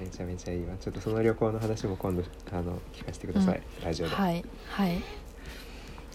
[0.00, 0.74] めちゃめちゃいいわ。
[0.80, 4.14] ちょっとその旅行の話も今度あの聞かせてください、ラジオで。
[4.14, 5.02] はい、はい。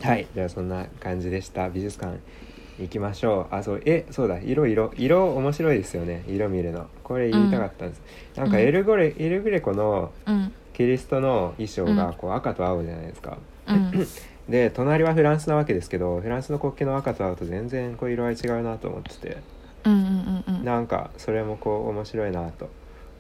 [0.02, 0.28] はい。
[0.34, 1.70] じゃあそんな感じでした。
[1.70, 2.20] 美術館
[2.80, 3.56] 行きましょう。
[3.56, 4.40] あそうえそうだ。
[4.40, 6.24] 色色色面白いですよね。
[6.28, 6.88] 色見るの。
[7.04, 8.02] これ言いたかったんです、
[8.36, 10.54] なんかエルゴレ、エルグレコのうん。
[10.74, 11.96] キリストの衣装うん。
[11.96, 13.92] がこう赤と青じゃないですか、うん。
[14.48, 19.38] で隣はフランスなわけですけどフランスの国旗の赤と青と全然こう色合い違うなと思ってて。
[19.86, 20.66] うんうんうんうん。
[20.66, 22.70] なんかそれもこう面白いなと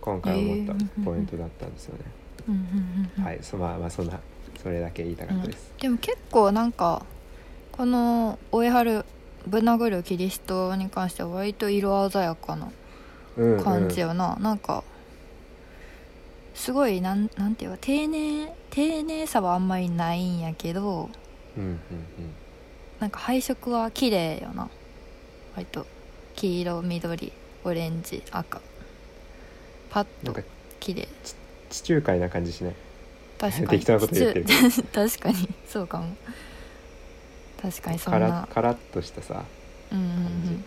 [0.01, 2.05] 今回思ったポイントだったんですよね、
[2.47, 3.23] うんうんうんうん。
[3.23, 4.19] はいそまあまあそんな
[4.61, 7.05] それだけ言いたかったです、でも結構なんか
[7.71, 9.05] この「追い春
[9.47, 12.69] ぶん殴るキリスト」に関しては割と色鮮やかな
[13.37, 13.63] うんうん。
[13.63, 14.83] 感じよな、なんか
[16.55, 21.09] すごいなんなんていうか丁寧丁寧さはあんまりないんやけど
[21.57, 21.79] うんうん
[22.99, 24.67] なんか配色は綺麗よな。
[25.55, 25.85] 割と
[26.35, 27.31] 黄色緑
[27.63, 28.59] オレンジ赤。
[29.91, 30.35] パッと
[30.79, 31.07] 綺麗。
[31.69, 32.73] 地中海な感じしない？
[33.39, 33.67] 確かに。
[33.69, 36.15] 適当なこと言ってるち確かにそうかも
[37.61, 38.19] 確かにそんな。
[38.19, 39.43] カラカラッとしたさ
[39.91, 40.65] うんうんうん。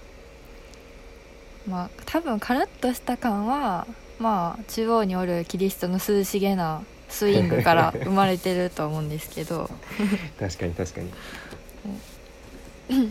[1.68, 3.86] まあ多分カラッとした感は
[4.18, 9.70] まあ中央におるキリストの涼しげなスイングから 生まれてると思うんですけど。
[10.38, 11.10] 確かに確かに、
[12.88, 13.08] はい、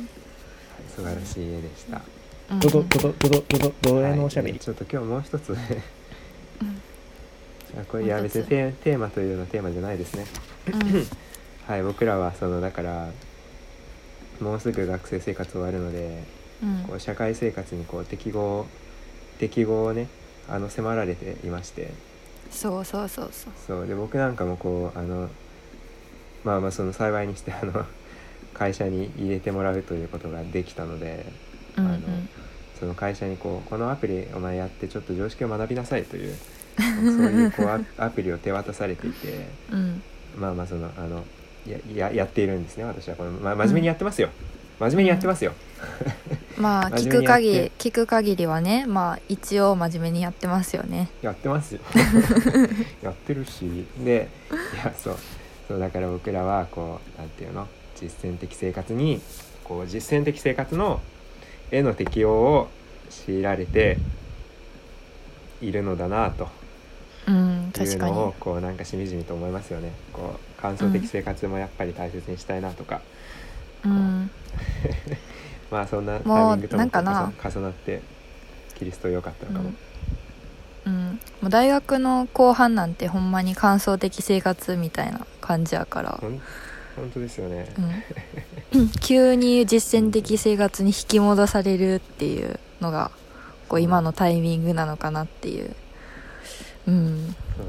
[0.95, 1.97] 素晴らしい絵でした。
[1.97, 2.03] うん。
[2.03, 2.19] うん
[2.57, 5.57] どどどどどどどどれのおしゃべりはいちょっと今日もう一つうん
[7.80, 10.25] あこれいやもう一つ別にテテーマというのはテーマじゃないですね
[11.67, 13.09] はい僕らはそのだから
[14.42, 16.24] もうすぐ学生生活終わるので
[16.64, 16.84] うん。
[16.88, 18.66] こう社会生活にこう適合
[19.40, 20.08] 適合をね
[20.50, 21.92] あの迫られていまして。
[22.52, 23.54] そうそうそうそう。
[23.68, 23.88] そう。
[23.88, 25.30] で僕なんかもこうあの
[26.44, 27.86] まあまあその幸いにしてあの
[28.54, 31.26] 会社に入れてもらうということができたので
[31.78, 31.92] うんうん。
[31.92, 32.00] あの
[32.80, 36.36] その会社にこうこのアプリお前やってちょっと常識を学びなさいという
[36.78, 36.96] そう
[37.30, 40.02] いうこうアアプリを手渡されていて うん。
[40.38, 41.26] まあまあそのあの
[41.70, 41.78] や
[42.09, 43.15] ややっているんですね私は。
[43.15, 44.30] この、ま、真面目にやってますよ、
[44.80, 45.53] 真面目にやってますよ、
[46.57, 51.09] まあ 聞く限り聞く限りはねまあ一応真面目にやってますよね。
[51.22, 51.82] やってますよ。
[53.01, 53.86] やってるし。
[54.03, 55.17] でいやそう。
[55.67, 57.67] そうだから僕らはこうなんていうの？
[57.95, 59.22] 実践的生活に
[59.63, 61.01] こう実践的生活の
[61.70, 62.70] 絵の適用を
[63.09, 63.97] 強いられて
[65.61, 66.45] いるのだなと。
[66.45, 66.59] うん
[67.84, 69.91] いうのをこうなんかしみじみと思いますよね。
[70.13, 73.01] こう感想的生活もやっぱり大切にしたいなとか、
[73.86, 74.32] うん。
[75.71, 78.01] まあそんなタイミングとも重重なって
[78.75, 79.73] キリスト良かったのかも、
[80.86, 86.19] うん、もう大学の後半なんてほんまに感想的生活みたいな感じやから、
[86.95, 87.73] 本当ですよね、
[88.73, 93.11] うん、 急に実践的生活に引き戻されるっていうのが
[93.67, 95.75] こう今のタイミングなのかなっていう、
[96.88, 97.68] うん、そうで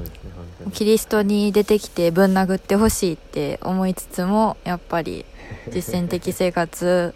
[0.73, 5.25] キリストに出てきてぶん殴ってほしいって思いつつもやっぱり
[5.71, 7.13] 実践的生活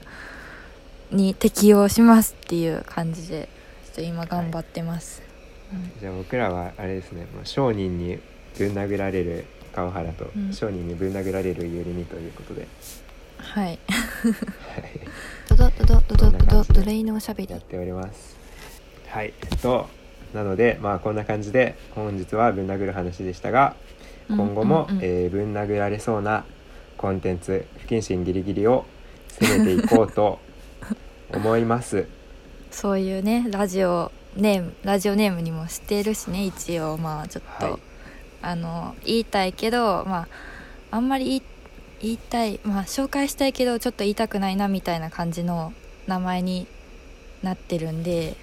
[1.12, 3.50] に適応しますっていう感じで
[3.86, 5.22] ちょっと今頑張ってます、
[6.00, 7.28] じゃあ僕らはあれですね。
[7.34, 8.20] もう商人に
[8.58, 10.54] ぶん殴られる川原と、うん。
[10.54, 12.68] 商人にぶん殴られるゆりみということで、
[13.38, 13.66] はい。
[13.66, 13.80] はい、
[15.50, 17.52] ドドドドドドドドレイのおしゃべり。
[17.52, 18.38] やっております。
[19.08, 19.34] はい。
[19.62, 19.88] と
[20.36, 23.76] なのでまあこんな感じで本日はぶん殴る話でしたが
[24.30, 25.04] 今後も、うんうんうん。
[25.06, 26.44] えーぶん殴られそうな
[26.98, 28.86] コンテンツ不謹慎ギリギリを
[29.40, 30.40] 攻めていこうと
[31.34, 32.08] 思います。
[32.72, 36.98] そういうねラジオネームラジオネームにもしてるしね一応。
[36.98, 37.80] まあちょっと、はい。
[38.42, 40.28] あの言いたいけどま
[40.92, 41.44] ああんまり言い
[42.02, 45.74] 言いたいまあ紹介したいけどちょっと言いたくないなみたいな感じの
[46.08, 46.68] 名前に
[47.42, 48.36] なってるんで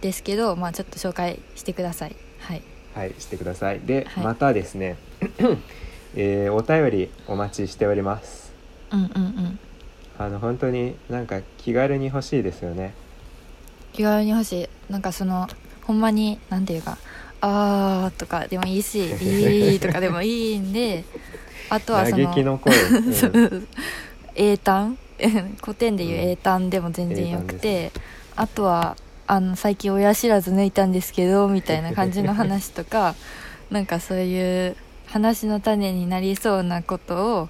[0.00, 2.16] ですけどまあちょっと紹介してください。
[2.40, 2.62] はい。
[2.94, 3.80] はいしてください。
[3.80, 4.24] で、はい。
[4.24, 4.96] またですね、
[6.16, 8.52] えーお便りお待ちしております。
[8.90, 9.58] うんうんうん。
[10.18, 12.94] あの本当になんか気軽に欲しいですよね。
[13.92, 14.68] 気軽に欲しい。
[14.92, 15.48] なんかその
[15.84, 16.98] ほんまになんていうか
[17.40, 21.04] 「あー」とかでもいいし「いい」とかでもいいんで
[21.70, 23.68] あとはその嘆きの声、 うん。
[24.34, 24.98] 英単？
[25.62, 27.92] 古典でいう英単でも全然よくて、英
[28.36, 28.96] あとは
[29.30, 33.14] あの最近親知らず抜いたんですけどみたいな感じの話とか
[33.70, 34.74] なんかそういう
[35.06, 37.48] 話の種になりそうなことを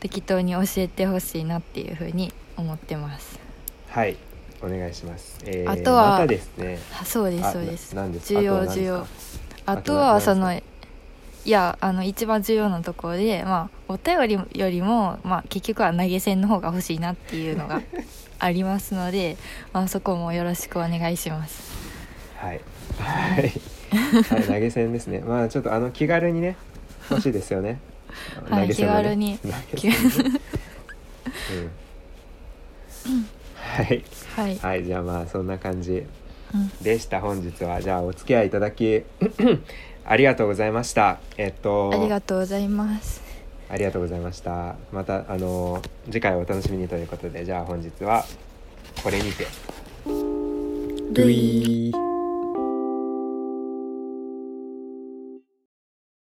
[0.00, 3.38] 適当に教えてほしいなっていうふうに思ってます。
[3.88, 4.16] はい
[4.62, 6.78] お願いします、えーあとはまたですね。
[7.00, 7.94] あそうですあそうです。
[8.26, 9.06] 重要重要。
[9.66, 10.62] あとははそのい
[11.44, 17.80] やあの一番重要なところでまあお便りよりも、まあ、結局は投げ銭の方が欲しいなっていうのが
[18.40, 19.36] ありますので、
[19.72, 21.70] まあ、そこもよろしくお願いします。
[22.36, 22.60] はい。
[22.98, 23.52] はい、
[24.22, 25.20] はい、投げ銭ですね。
[25.24, 26.56] まあちょっとあの気軽にね
[27.10, 27.78] 欲しいですよね。
[28.48, 28.74] はいね。
[28.74, 29.38] 気軽に。
[29.38, 30.40] 投げ銭ね。
[33.06, 33.28] うん。
[33.54, 34.04] はい。
[34.36, 36.06] はい、はいじゃあまあそんな感じ
[36.54, 36.68] うん。
[36.82, 37.20] でした。
[37.20, 39.02] 本日はじゃあお付き合いいただき
[40.04, 41.18] ありがとうございました。
[41.36, 43.29] えっとありがとうございます
[43.70, 44.74] ありがとうございました。
[44.92, 48.24] またあの次回お楽しみにということでじゃあ本日は
[49.02, 49.46] これにて。
[51.12, 52.09] ドゥイー。